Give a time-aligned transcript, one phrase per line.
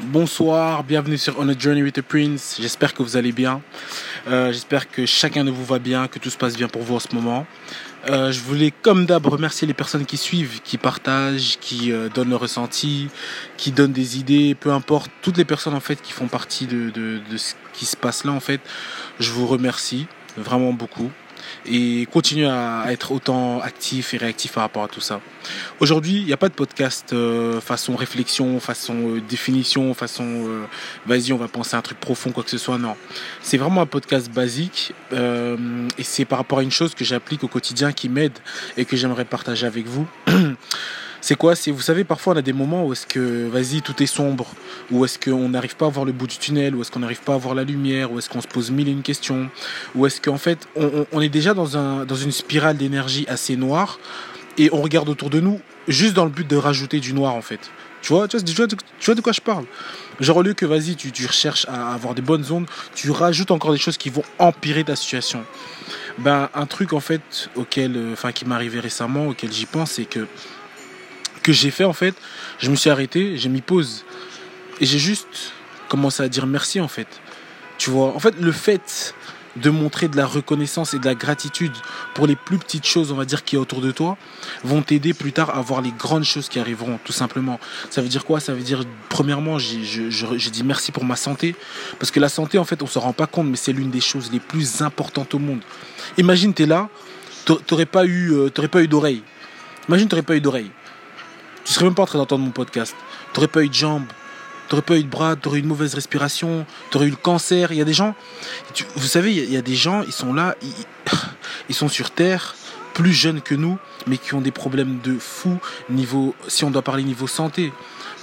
[0.00, 2.56] Bonsoir, bienvenue sur On a Journey with the Prince.
[2.60, 3.62] J'espère que vous allez bien.
[4.28, 6.94] Euh, J'espère que chacun de vous va bien, que tout se passe bien pour vous
[6.94, 7.48] en ce moment.
[8.08, 12.30] Euh, je voulais, comme d'hab, remercier les personnes qui suivent, qui partagent, qui euh, donnent
[12.30, 13.08] leur ressenti,
[13.56, 15.10] qui donnent des idées, peu importe.
[15.20, 18.22] Toutes les personnes en fait qui font partie de, de, de ce qui se passe
[18.22, 18.60] là, en fait,
[19.18, 20.06] je vous remercie
[20.36, 21.10] vraiment beaucoup
[21.66, 25.20] et continuer à être autant actif et réactif par rapport à tout ça.
[25.80, 30.64] Aujourd'hui, il n'y a pas de podcast euh, façon réflexion, façon euh, définition, façon euh,
[31.06, 32.78] vas-y, on va penser à un truc profond, quoi que ce soit.
[32.78, 32.96] Non,
[33.42, 37.48] c'est vraiment un podcast basique et c'est par rapport à une chose que j'applique au
[37.48, 38.38] quotidien qui m'aide
[38.76, 40.06] et que j'aimerais partager avec vous.
[41.28, 44.06] c'est quoi vous savez parfois on a des moments où est-ce que vas-y tout est
[44.06, 44.46] sombre,
[44.90, 47.20] où est-ce qu'on n'arrive pas à voir le bout du tunnel, où est-ce qu'on n'arrive
[47.20, 49.50] pas à voir la lumière, où est-ce qu'on se pose mille et une questions,
[49.94, 50.66] où est-ce qu'en fait
[51.12, 53.98] on, est déjà dans un dans une spirale d'énergie assez noire
[54.56, 57.42] et on regarde autour de nous juste dans le but de rajouter du noir en
[57.42, 57.60] fait.
[58.00, 59.66] Tu vois, tu vois, tu vois de quoi je parle?
[60.20, 63.50] Genre au lieu que vas-y tu, tu recherches à avoir des bonnes ondes, tu rajoutes
[63.50, 65.44] encore des choses qui vont empirer ta situation.
[66.16, 69.92] Ben un truc en fait auquel, euh, enfin qui m'est arrivé récemment, auquel j'y pense,
[69.92, 70.26] c'est que
[71.48, 72.14] que j'ai fait en fait,
[72.58, 74.04] je me suis arrêté, j'ai mis pause
[74.82, 75.54] et j'ai juste
[75.88, 77.08] commencé à dire merci en fait.
[77.78, 79.14] Tu vois, en fait le fait
[79.56, 81.72] de montrer de la reconnaissance et de la gratitude
[82.12, 84.18] pour les plus petites choses, on va dire, qui est autour de toi,
[84.62, 87.58] vont t'aider plus tard à voir les grandes choses qui arriveront, tout simplement.
[87.88, 88.40] Ça veut dire quoi?
[88.40, 91.56] Ça veut dire, premièrement, j'ai dit merci pour ma santé,
[91.98, 94.02] parce que la santé, en fait, on se rend pas compte, mais c'est l'une des
[94.02, 95.62] choses les plus importantes au monde.
[96.18, 96.90] Imagine, tu es là,
[97.46, 99.22] t'aurais pas eu, euh, t'aurais pas eu d'oreille.
[99.88, 100.70] Imagine, t'aurais pas eu d'oreille.
[101.68, 102.96] Tu serais même pas en train d'entendre mon podcast.
[103.34, 104.06] T'aurais pas eu de jambes,
[104.70, 107.72] t'aurais pas eu de bras, t'aurais eu une mauvaise respiration, t'aurais eu le cancer.
[107.72, 108.14] Il y a des gens,
[108.72, 110.56] tu, vous savez, il y, a des gens, ils sont là,
[111.68, 112.56] ils, sont sur Terre,
[112.94, 113.76] plus jeunes que nous,
[114.08, 117.72] mais qui ont des problèmes de fou niveau, si on doit parler niveau santé.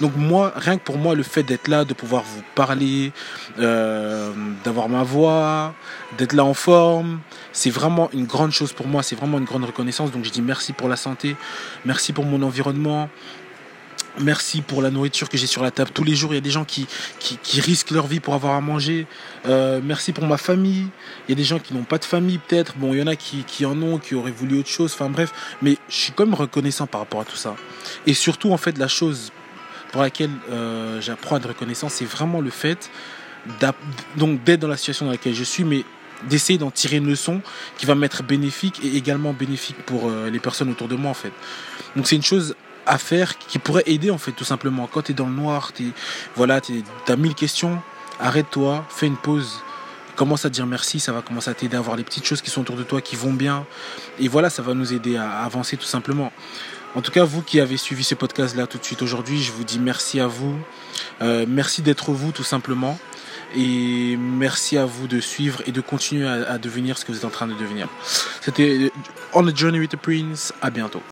[0.00, 3.12] Donc moi, rien que pour moi, le fait d'être là, de pouvoir vous parler,
[3.58, 4.32] euh,
[4.64, 5.74] d'avoir ma voix,
[6.18, 7.20] d'être là en forme,
[7.52, 10.10] c'est vraiment une grande chose pour moi, c'est vraiment une grande reconnaissance.
[10.12, 11.36] Donc je dis merci pour la santé,
[11.86, 13.08] merci pour mon environnement,
[14.20, 16.32] Merci pour la nourriture que j'ai sur la table tous les jours.
[16.32, 16.86] Il y a des gens qui,
[17.18, 19.06] qui, risquent leur vie pour avoir à manger.
[19.46, 20.88] Euh, merci pour ma famille.
[21.28, 22.76] Il y a des gens qui n'ont pas de famille peut-être.
[22.76, 24.92] Bon, il y en a qui, qui en ont, qui auraient voulu autre chose.
[24.94, 27.56] Enfin bref, mais je suis quand même reconnaissant par rapport à tout ça.
[28.06, 29.32] Et surtout, en fait, la chose
[29.92, 32.90] pour laquelle euh, j'apprends à être reconnaissant, c'est vraiment le fait
[33.60, 35.84] d'être dans la situation dans laquelle je suis, mais
[36.28, 37.42] d'essayer d'en tirer une leçon
[37.78, 41.14] qui va m'être bénéfique et également bénéfique pour euh, les personnes autour de moi en
[41.14, 41.32] fait.
[41.94, 44.88] Donc c'est une chose à faire qui pourrait aider en fait tout simplement.
[44.90, 45.92] Quand tu es dans le noir, tu
[46.34, 46.60] voilà,
[47.08, 47.80] as mille questions,
[48.20, 49.62] arrête-toi, fais une pause,
[50.16, 52.50] commence à dire merci, ça va commencer à t'aider à voir les petites choses qui
[52.50, 53.66] sont autour de toi qui vont bien.
[54.18, 56.32] Et voilà, ça va nous aider à avancer tout simplement.
[56.94, 59.64] En tout cas, vous qui avez suivi ce podcast-là tout de suite aujourd'hui, je vous
[59.64, 60.56] dis merci à vous.
[61.20, 62.98] Euh, merci d'être vous tout simplement.
[63.54, 67.18] Et merci à vous de suivre et de continuer à, à devenir ce que vous
[67.18, 67.88] êtes en train de devenir.
[68.40, 68.90] C'était
[69.34, 70.52] On a Journey with the Prince.
[70.62, 71.02] À bientôt.